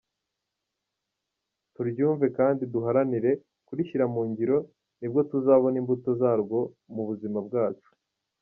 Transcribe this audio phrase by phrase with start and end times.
[1.73, 3.31] Turyumve kandi duharanire
[3.67, 4.57] kurishyira mu ngiro
[4.99, 6.59] nibwo tuzabona imbuto zaryo
[6.93, 7.89] mu buzima bwacu.